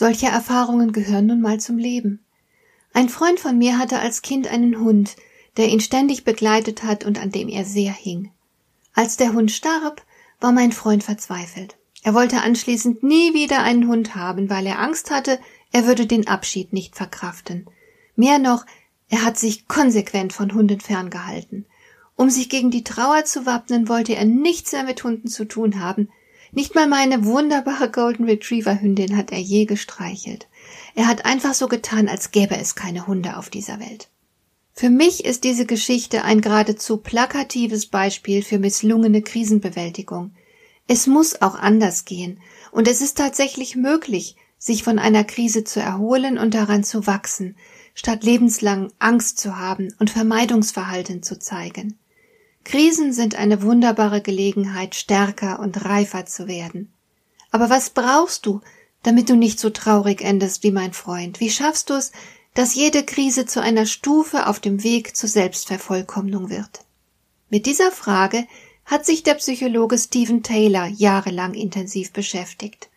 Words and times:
Solche 0.00 0.26
Erfahrungen 0.26 0.92
gehören 0.92 1.26
nun 1.26 1.40
mal 1.40 1.58
zum 1.58 1.76
Leben. 1.76 2.20
Ein 2.92 3.08
Freund 3.08 3.40
von 3.40 3.58
mir 3.58 3.78
hatte 3.78 3.98
als 3.98 4.22
Kind 4.22 4.46
einen 4.46 4.78
Hund, 4.78 5.16
der 5.56 5.70
ihn 5.70 5.80
ständig 5.80 6.22
begleitet 6.22 6.84
hat 6.84 7.04
und 7.04 7.20
an 7.20 7.32
dem 7.32 7.48
er 7.48 7.64
sehr 7.64 7.90
hing. 7.90 8.30
Als 8.94 9.16
der 9.16 9.32
Hund 9.32 9.50
starb, 9.50 10.04
war 10.38 10.52
mein 10.52 10.70
Freund 10.70 11.02
verzweifelt. 11.02 11.76
Er 12.04 12.14
wollte 12.14 12.42
anschließend 12.42 13.02
nie 13.02 13.34
wieder 13.34 13.64
einen 13.64 13.88
Hund 13.88 14.14
haben, 14.14 14.48
weil 14.48 14.66
er 14.66 14.78
Angst 14.78 15.10
hatte, 15.10 15.40
er 15.72 15.88
würde 15.88 16.06
den 16.06 16.28
Abschied 16.28 16.72
nicht 16.72 16.94
verkraften. 16.94 17.66
Mehr 18.14 18.38
noch, 18.38 18.66
er 19.08 19.24
hat 19.24 19.36
sich 19.36 19.66
konsequent 19.66 20.32
von 20.32 20.54
Hunden 20.54 20.78
ferngehalten. 20.78 21.66
Um 22.14 22.30
sich 22.30 22.48
gegen 22.48 22.70
die 22.70 22.84
Trauer 22.84 23.24
zu 23.24 23.46
wappnen, 23.46 23.88
wollte 23.88 24.14
er 24.14 24.26
nichts 24.26 24.70
mehr 24.70 24.84
mit 24.84 25.02
Hunden 25.02 25.26
zu 25.26 25.44
tun 25.44 25.80
haben, 25.80 26.08
nicht 26.52 26.74
mal 26.74 26.86
meine 26.86 27.24
wunderbare 27.24 27.90
Golden 27.90 28.24
Retriever 28.24 28.80
Hündin 28.80 29.16
hat 29.16 29.32
er 29.32 29.38
je 29.40 29.64
gestreichelt. 29.64 30.48
Er 30.94 31.06
hat 31.06 31.24
einfach 31.24 31.54
so 31.54 31.68
getan, 31.68 32.08
als 32.08 32.30
gäbe 32.30 32.56
es 32.56 32.74
keine 32.74 33.06
Hunde 33.06 33.36
auf 33.36 33.50
dieser 33.50 33.80
Welt. 33.80 34.08
Für 34.72 34.90
mich 34.90 35.24
ist 35.24 35.44
diese 35.44 35.66
Geschichte 35.66 36.22
ein 36.22 36.40
geradezu 36.40 36.98
plakatives 36.98 37.86
Beispiel 37.86 38.42
für 38.42 38.58
misslungene 38.58 39.22
Krisenbewältigung. 39.22 40.32
Es 40.86 41.06
muss 41.06 41.42
auch 41.42 41.56
anders 41.56 42.04
gehen, 42.04 42.40
und 42.70 42.86
es 42.86 43.00
ist 43.00 43.18
tatsächlich 43.18 43.76
möglich, 43.76 44.36
sich 44.56 44.82
von 44.82 44.98
einer 44.98 45.24
Krise 45.24 45.64
zu 45.64 45.80
erholen 45.80 46.38
und 46.38 46.54
daran 46.54 46.84
zu 46.84 47.06
wachsen, 47.06 47.56
statt 47.94 48.22
lebenslang 48.22 48.92
Angst 48.98 49.38
zu 49.38 49.56
haben 49.56 49.92
und 49.98 50.10
Vermeidungsverhalten 50.10 51.22
zu 51.22 51.38
zeigen. 51.38 51.98
Krisen 52.68 53.14
sind 53.14 53.34
eine 53.34 53.62
wunderbare 53.62 54.20
Gelegenheit, 54.20 54.94
stärker 54.94 55.58
und 55.58 55.86
reifer 55.86 56.26
zu 56.26 56.48
werden. 56.48 56.92
Aber 57.50 57.70
was 57.70 57.88
brauchst 57.88 58.44
du, 58.44 58.60
damit 59.02 59.30
du 59.30 59.36
nicht 59.36 59.58
so 59.58 59.70
traurig 59.70 60.20
endest 60.20 60.62
wie 60.64 60.70
mein 60.70 60.92
Freund? 60.92 61.40
Wie 61.40 61.48
schaffst 61.48 61.88
du 61.88 61.94
es, 61.94 62.12
dass 62.52 62.74
jede 62.74 63.04
Krise 63.04 63.46
zu 63.46 63.62
einer 63.62 63.86
Stufe 63.86 64.46
auf 64.46 64.60
dem 64.60 64.84
Weg 64.84 65.16
zur 65.16 65.30
Selbstvervollkommnung 65.30 66.50
wird? 66.50 66.84
Mit 67.48 67.64
dieser 67.64 67.90
Frage 67.90 68.46
hat 68.84 69.06
sich 69.06 69.22
der 69.22 69.34
Psychologe 69.36 69.96
Stephen 69.96 70.42
Taylor 70.42 70.88
jahrelang 70.88 71.54
intensiv 71.54 72.12
beschäftigt. 72.12 72.90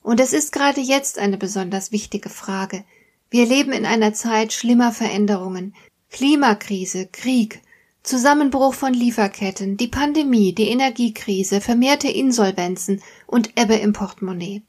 Und 0.00 0.20
es 0.20 0.32
ist 0.32 0.52
gerade 0.52 0.80
jetzt 0.80 1.18
eine 1.18 1.38
besonders 1.38 1.90
wichtige 1.90 2.28
Frage. 2.28 2.84
Wir 3.30 3.46
leben 3.46 3.72
in 3.72 3.84
einer 3.84 4.14
Zeit 4.14 4.52
schlimmer 4.52 4.92
Veränderungen, 4.92 5.74
Klimakrise, 6.08 7.08
Krieg, 7.10 7.62
Zusammenbruch 8.02 8.74
von 8.74 8.94
Lieferketten, 8.94 9.76
die 9.76 9.88
Pandemie, 9.88 10.54
die 10.54 10.68
Energiekrise, 10.68 11.60
vermehrte 11.60 12.08
Insolvenzen 12.08 13.02
und 13.26 13.58
Ebbe 13.58 13.74
im 13.74 13.92
Portemonnaie. 13.92 14.62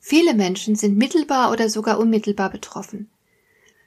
Viele 0.00 0.34
Menschen 0.34 0.74
sind 0.74 0.96
mittelbar 0.96 1.50
oder 1.50 1.68
sogar 1.68 1.98
unmittelbar 1.98 2.50
betroffen. 2.50 3.10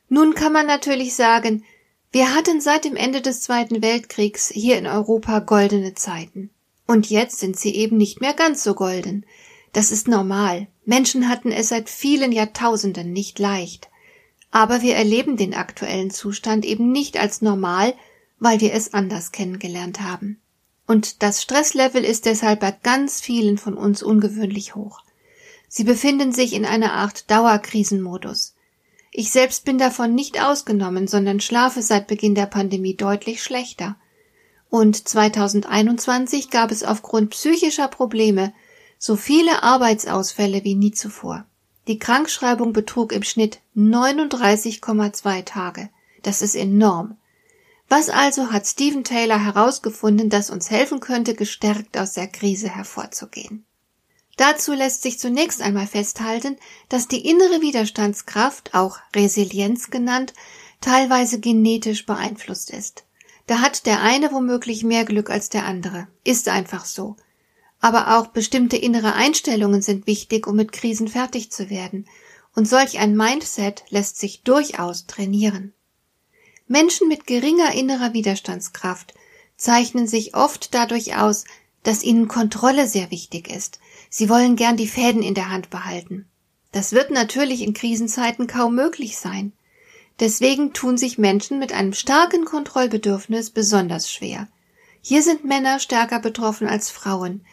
Nun 0.09 0.35
kann 0.35 0.53
man 0.53 0.67
natürlich 0.67 1.15
sagen, 1.15 1.63
wir 2.11 2.35
hatten 2.35 2.59
seit 2.59 2.83
dem 2.83 2.97
Ende 2.97 3.21
des 3.21 3.41
Zweiten 3.41 3.81
Weltkriegs 3.81 4.49
hier 4.49 4.77
in 4.77 4.85
Europa 4.85 5.39
goldene 5.39 5.93
Zeiten. 5.93 6.49
Und 6.85 7.09
jetzt 7.09 7.39
sind 7.39 7.57
sie 7.57 7.73
eben 7.73 7.95
nicht 7.95 8.19
mehr 8.19 8.33
ganz 8.33 8.63
so 8.63 8.73
golden. 8.73 9.25
Das 9.71 9.91
ist 9.91 10.09
normal. 10.09 10.67
Menschen 10.83 11.29
hatten 11.29 11.51
es 11.51 11.69
seit 11.69 11.89
vielen 11.89 12.33
Jahrtausenden 12.33 13.13
nicht 13.13 13.39
leicht. 13.39 13.89
Aber 14.51 14.81
wir 14.81 14.95
erleben 14.95 15.37
den 15.37 15.53
aktuellen 15.53 16.11
Zustand 16.11 16.65
eben 16.65 16.91
nicht 16.91 17.17
als 17.17 17.41
normal, 17.41 17.93
weil 18.41 18.59
wir 18.59 18.73
es 18.73 18.93
anders 18.93 19.31
kennengelernt 19.31 20.01
haben. 20.01 20.41
Und 20.87 21.21
das 21.21 21.43
Stresslevel 21.43 22.03
ist 22.03 22.25
deshalb 22.25 22.59
bei 22.59 22.71
ganz 22.71 23.21
vielen 23.21 23.59
von 23.59 23.75
uns 23.75 24.01
ungewöhnlich 24.03 24.75
hoch. 24.75 25.03
Sie 25.69 25.83
befinden 25.85 26.33
sich 26.33 26.53
in 26.53 26.65
einer 26.65 26.93
Art 26.93 27.29
Dauerkrisenmodus. 27.29 28.55
Ich 29.11 29.31
selbst 29.31 29.63
bin 29.63 29.77
davon 29.77 30.15
nicht 30.15 30.41
ausgenommen, 30.41 31.07
sondern 31.07 31.39
schlafe 31.39 31.83
seit 31.83 32.07
Beginn 32.07 32.33
der 32.33 32.47
Pandemie 32.47 32.95
deutlich 32.95 33.43
schlechter. 33.43 33.95
Und 34.69 35.07
2021 35.07 36.49
gab 36.49 36.71
es 36.71 36.83
aufgrund 36.83 37.29
psychischer 37.29 37.87
Probleme 37.87 38.53
so 38.97 39.15
viele 39.15 39.61
Arbeitsausfälle 39.61 40.63
wie 40.63 40.75
nie 40.75 40.91
zuvor. 40.91 41.45
Die 41.87 41.99
Krankschreibung 41.99 42.73
betrug 42.73 43.11
im 43.11 43.23
Schnitt 43.23 43.59
39,2 43.75 45.45
Tage. 45.45 45.89
Das 46.23 46.41
ist 46.41 46.55
enorm. 46.55 47.17
Was 47.91 48.07
also 48.07 48.53
hat 48.53 48.65
Stephen 48.65 49.03
Taylor 49.03 49.43
herausgefunden, 49.43 50.29
das 50.29 50.49
uns 50.49 50.71
helfen 50.71 51.01
könnte, 51.01 51.35
gestärkt 51.35 51.97
aus 51.97 52.13
der 52.13 52.27
Krise 52.27 52.73
hervorzugehen? 52.73 53.65
Dazu 54.37 54.71
lässt 54.71 55.01
sich 55.01 55.19
zunächst 55.19 55.61
einmal 55.61 55.87
festhalten, 55.87 56.55
dass 56.87 57.09
die 57.09 57.27
innere 57.27 57.59
Widerstandskraft, 57.59 58.73
auch 58.73 58.99
Resilienz 59.13 59.89
genannt, 59.89 60.33
teilweise 60.79 61.41
genetisch 61.41 62.05
beeinflusst 62.05 62.69
ist. 62.69 63.03
Da 63.45 63.59
hat 63.59 63.85
der 63.85 64.01
eine 64.01 64.31
womöglich 64.31 64.85
mehr 64.85 65.03
Glück 65.03 65.29
als 65.29 65.49
der 65.49 65.65
andere. 65.65 66.07
Ist 66.23 66.47
einfach 66.47 66.85
so. 66.85 67.17
Aber 67.81 68.17
auch 68.17 68.27
bestimmte 68.27 68.77
innere 68.77 69.15
Einstellungen 69.15 69.81
sind 69.81 70.07
wichtig, 70.07 70.47
um 70.47 70.55
mit 70.55 70.71
Krisen 70.71 71.09
fertig 71.09 71.51
zu 71.51 71.69
werden. 71.69 72.07
Und 72.55 72.69
solch 72.69 72.99
ein 72.99 73.17
Mindset 73.17 73.83
lässt 73.89 74.17
sich 74.17 74.43
durchaus 74.43 75.07
trainieren. 75.07 75.73
Menschen 76.71 77.09
mit 77.09 77.27
geringer 77.27 77.73
innerer 77.73 78.13
Widerstandskraft 78.13 79.13
zeichnen 79.57 80.07
sich 80.07 80.35
oft 80.35 80.73
dadurch 80.73 81.17
aus, 81.17 81.43
dass 81.83 82.01
ihnen 82.01 82.29
Kontrolle 82.29 82.87
sehr 82.87 83.11
wichtig 83.11 83.49
ist. 83.53 83.79
Sie 84.09 84.29
wollen 84.29 84.55
gern 84.55 84.77
die 84.77 84.87
Fäden 84.87 85.21
in 85.21 85.33
der 85.33 85.49
Hand 85.49 85.69
behalten. 85.69 86.29
Das 86.71 86.93
wird 86.93 87.11
natürlich 87.11 87.61
in 87.61 87.73
Krisenzeiten 87.73 88.47
kaum 88.47 88.73
möglich 88.73 89.17
sein. 89.17 89.51
Deswegen 90.21 90.71
tun 90.71 90.97
sich 90.97 91.17
Menschen 91.17 91.59
mit 91.59 91.73
einem 91.73 91.91
starken 91.91 92.45
Kontrollbedürfnis 92.45 93.49
besonders 93.49 94.09
schwer. 94.09 94.47
Hier 95.01 95.23
sind 95.23 95.43
Männer 95.43 95.77
stärker 95.77 96.21
betroffen 96.21 96.67
als 96.67 96.89
Frauen. 96.89 97.45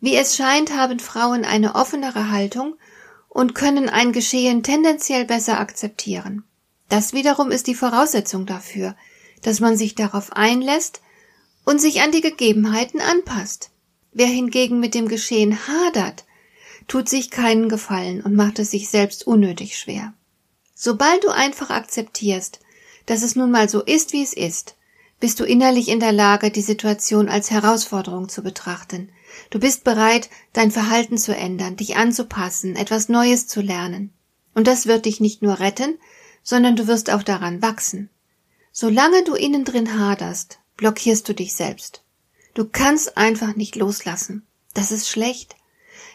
Wie 0.00 0.16
es 0.16 0.34
scheint, 0.34 0.74
haben 0.74 0.98
Frauen 0.98 1.44
eine 1.44 1.76
offenere 1.76 2.32
Haltung 2.32 2.74
und 3.28 3.54
können 3.54 3.88
ein 3.88 4.10
Geschehen 4.10 4.64
tendenziell 4.64 5.26
besser 5.26 5.60
akzeptieren. 5.60 6.42
Das 6.88 7.12
wiederum 7.12 7.50
ist 7.50 7.66
die 7.66 7.74
Voraussetzung 7.74 8.46
dafür, 8.46 8.96
dass 9.42 9.60
man 9.60 9.76
sich 9.76 9.94
darauf 9.94 10.32
einlässt 10.32 11.02
und 11.64 11.80
sich 11.80 12.00
an 12.00 12.12
die 12.12 12.22
Gegebenheiten 12.22 13.00
anpasst. 13.00 13.70
Wer 14.12 14.26
hingegen 14.26 14.80
mit 14.80 14.94
dem 14.94 15.08
Geschehen 15.08 15.58
hadert, 15.68 16.24
tut 16.86 17.08
sich 17.08 17.30
keinen 17.30 17.68
Gefallen 17.68 18.22
und 18.22 18.34
macht 18.34 18.58
es 18.58 18.70
sich 18.70 18.88
selbst 18.88 19.26
unnötig 19.26 19.78
schwer. 19.78 20.14
Sobald 20.74 21.24
du 21.24 21.28
einfach 21.28 21.70
akzeptierst, 21.70 22.60
dass 23.06 23.22
es 23.22 23.36
nun 23.36 23.50
mal 23.50 23.68
so 23.68 23.82
ist, 23.82 24.12
wie 24.12 24.22
es 24.22 24.32
ist, 24.32 24.76
bist 25.20 25.40
du 25.40 25.44
innerlich 25.44 25.88
in 25.88 26.00
der 26.00 26.12
Lage, 26.12 26.50
die 26.50 26.62
Situation 26.62 27.28
als 27.28 27.50
Herausforderung 27.50 28.28
zu 28.28 28.42
betrachten. 28.42 29.10
Du 29.50 29.58
bist 29.58 29.84
bereit, 29.84 30.30
dein 30.52 30.70
Verhalten 30.70 31.18
zu 31.18 31.34
ändern, 31.34 31.76
dich 31.76 31.96
anzupassen, 31.96 32.76
etwas 32.76 33.08
Neues 33.08 33.46
zu 33.46 33.60
lernen. 33.60 34.12
Und 34.54 34.66
das 34.66 34.86
wird 34.86 35.04
dich 35.04 35.20
nicht 35.20 35.42
nur 35.42 35.58
retten, 35.60 35.98
sondern 36.42 36.76
du 36.76 36.86
wirst 36.86 37.10
auch 37.10 37.22
daran 37.22 37.62
wachsen. 37.62 38.10
Solange 38.72 39.24
du 39.24 39.34
innen 39.34 39.64
drin 39.64 39.98
haderst, 39.98 40.60
blockierst 40.76 41.28
du 41.28 41.34
dich 41.34 41.54
selbst. 41.54 42.02
Du 42.54 42.64
kannst 42.64 43.16
einfach 43.16 43.56
nicht 43.56 43.76
loslassen. 43.76 44.46
Das 44.74 44.92
ist 44.92 45.08
schlecht. 45.08 45.56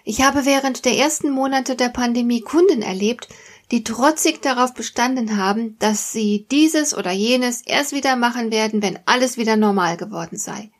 Ich 0.03 0.21
habe 0.21 0.45
während 0.45 0.85
der 0.85 0.97
ersten 0.97 1.31
Monate 1.31 1.75
der 1.75 1.89
Pandemie 1.89 2.41
Kunden 2.41 2.81
erlebt, 2.81 3.27
die 3.71 3.83
trotzig 3.83 4.41
darauf 4.41 4.73
bestanden 4.73 5.37
haben, 5.37 5.77
dass 5.79 6.11
sie 6.11 6.45
dieses 6.51 6.95
oder 6.95 7.11
jenes 7.11 7.61
erst 7.61 7.93
wieder 7.93 8.15
machen 8.15 8.51
werden, 8.51 8.81
wenn 8.81 8.99
alles 9.05 9.37
wieder 9.37 9.55
normal 9.55 9.97
geworden 9.97 10.37
sei. 10.37 10.71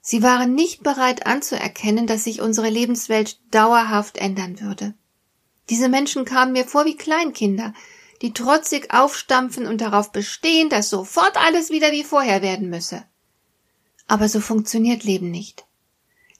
Sie 0.00 0.22
waren 0.22 0.54
nicht 0.54 0.82
bereit 0.82 1.26
anzuerkennen, 1.26 2.06
dass 2.06 2.24
sich 2.24 2.40
unsere 2.40 2.70
Lebenswelt 2.70 3.38
dauerhaft 3.50 4.16
ändern 4.16 4.60
würde. 4.60 4.94
Diese 5.68 5.88
Menschen 5.88 6.24
kamen 6.24 6.52
mir 6.52 6.64
vor 6.64 6.84
wie 6.86 6.96
Kleinkinder, 6.96 7.74
die 8.22 8.32
trotzig 8.32 8.92
aufstampfen 8.92 9.66
und 9.66 9.80
darauf 9.80 10.12
bestehen, 10.12 10.68
dass 10.68 10.90
sofort 10.90 11.36
alles 11.36 11.70
wieder 11.70 11.92
wie 11.92 12.04
vorher 12.04 12.42
werden 12.42 12.68
müsse. 12.68 13.04
Aber 14.06 14.28
so 14.28 14.40
funktioniert 14.40 15.04
Leben 15.04 15.30
nicht. 15.30 15.64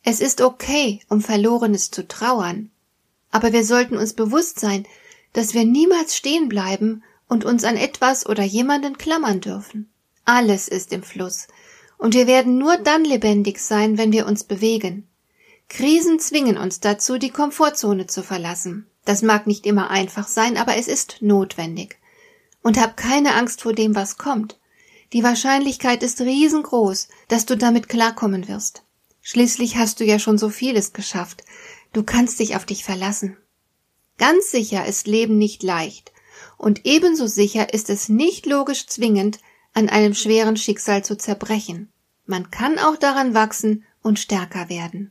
Es 0.02 0.20
ist 0.20 0.40
okay, 0.40 1.00
um 1.08 1.20
Verlorenes 1.20 1.90
zu 1.90 2.06
trauern, 2.06 2.70
aber 3.30 3.52
wir 3.52 3.64
sollten 3.64 3.96
uns 3.96 4.14
bewusst 4.14 4.58
sein, 4.58 4.86
dass 5.32 5.54
wir 5.54 5.64
niemals 5.64 6.16
stehen 6.16 6.48
bleiben 6.48 7.02
und 7.28 7.44
uns 7.44 7.64
an 7.64 7.76
etwas 7.76 8.26
oder 8.26 8.42
jemanden 8.42 8.98
klammern 8.98 9.40
dürfen. 9.40 9.90
Alles 10.24 10.68
ist 10.68 10.92
im 10.92 11.02
Fluss, 11.02 11.46
und 11.96 12.14
wir 12.14 12.26
werden 12.26 12.58
nur 12.58 12.76
dann 12.76 13.04
lebendig 13.04 13.60
sein, 13.60 13.98
wenn 13.98 14.12
wir 14.12 14.26
uns 14.26 14.44
bewegen. 14.44 15.06
Krisen 15.68 16.18
zwingen 16.18 16.58
uns 16.58 16.80
dazu, 16.80 17.18
die 17.18 17.30
Komfortzone 17.30 18.06
zu 18.06 18.22
verlassen. 18.22 18.86
Das 19.10 19.22
mag 19.22 19.48
nicht 19.48 19.66
immer 19.66 19.90
einfach 19.90 20.28
sein, 20.28 20.56
aber 20.56 20.76
es 20.76 20.86
ist 20.86 21.16
notwendig. 21.18 21.98
Und 22.62 22.80
hab 22.80 22.96
keine 22.96 23.34
Angst 23.34 23.60
vor 23.60 23.72
dem, 23.72 23.96
was 23.96 24.18
kommt. 24.18 24.60
Die 25.12 25.24
Wahrscheinlichkeit 25.24 26.04
ist 26.04 26.20
riesengroß, 26.20 27.08
dass 27.26 27.44
du 27.44 27.56
damit 27.56 27.88
klarkommen 27.88 28.46
wirst. 28.46 28.84
Schließlich 29.20 29.76
hast 29.76 29.98
du 29.98 30.04
ja 30.04 30.20
schon 30.20 30.38
so 30.38 30.48
vieles 30.48 30.92
geschafft. 30.92 31.42
Du 31.92 32.04
kannst 32.04 32.38
dich 32.38 32.54
auf 32.54 32.64
dich 32.64 32.84
verlassen. 32.84 33.36
Ganz 34.16 34.52
sicher 34.52 34.86
ist 34.86 35.08
Leben 35.08 35.38
nicht 35.38 35.64
leicht. 35.64 36.12
Und 36.56 36.86
ebenso 36.86 37.26
sicher 37.26 37.74
ist 37.74 37.90
es 37.90 38.08
nicht 38.08 38.46
logisch 38.46 38.86
zwingend, 38.86 39.40
an 39.74 39.88
einem 39.88 40.14
schweren 40.14 40.56
Schicksal 40.56 41.04
zu 41.04 41.18
zerbrechen. 41.18 41.90
Man 42.26 42.52
kann 42.52 42.78
auch 42.78 42.96
daran 42.96 43.34
wachsen 43.34 43.84
und 44.02 44.20
stärker 44.20 44.68
werden. 44.68 45.10